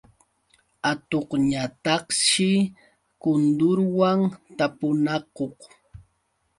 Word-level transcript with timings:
Atuqñataqshi 0.91 2.49
kundurwan 3.21 4.19
tapunakuq. 4.57 5.57